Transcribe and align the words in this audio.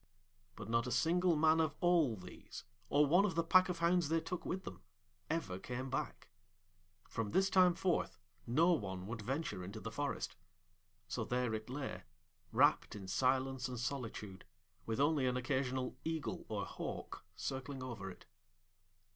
But 0.55 0.67
not 0.67 0.87
a 0.87 0.91
single 0.91 1.35
man 1.35 1.59
of 1.59 1.75
all 1.79 2.15
these, 2.15 2.63
or 2.89 3.05
one 3.05 3.23
of 3.23 3.35
the 3.35 3.43
pack 3.43 3.69
of 3.69 3.77
hounds 3.77 4.09
they 4.09 4.19
took 4.19 4.47
with 4.47 4.63
them, 4.63 4.81
ever 5.29 5.59
came 5.59 5.91
back. 5.91 6.29
From 7.07 7.29
this 7.29 7.51
time 7.51 7.75
forth 7.75 8.17
no 8.47 8.71
one 8.71 9.05
would 9.05 9.21
venture 9.21 9.63
into 9.63 9.79
the 9.79 9.91
forest; 9.91 10.35
so 11.07 11.23
there 11.23 11.53
it 11.53 11.69
lay, 11.69 12.01
wrapped 12.51 12.95
in 12.95 13.07
silence 13.07 13.67
and 13.67 13.79
solitude, 13.79 14.43
with 14.87 14.99
only 14.99 15.27
an 15.27 15.37
occasional 15.37 15.95
eagle 16.03 16.47
or 16.49 16.65
hawk 16.65 17.23
circling 17.35 17.83
over 17.83 18.09
it. 18.09 18.25